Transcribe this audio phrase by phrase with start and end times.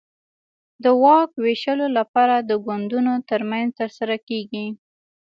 [0.83, 4.65] د واک وېشلو لپاره د ګوندونو ترمنځ ترسره کېږي.